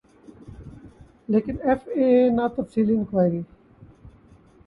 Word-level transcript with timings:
لیکن 1.31 1.55
F 1.67 1.81
A 1.95 2.05
A 2.13 2.29
نے 2.37 2.45
تفصیلی 2.55 2.93
انکوائری 2.95 3.41